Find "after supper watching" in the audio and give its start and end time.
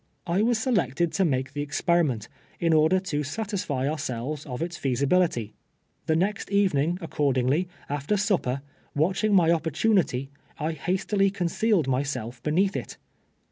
7.87-9.35